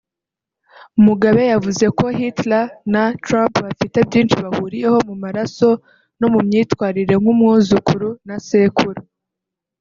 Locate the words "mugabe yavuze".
1.05-1.85